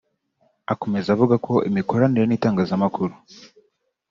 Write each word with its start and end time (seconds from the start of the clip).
Akomeza 0.73 1.07
avuga 1.15 1.35
ko 1.45 1.53
imikoranire 1.69 2.25
n’itangazamakuru 2.27 3.13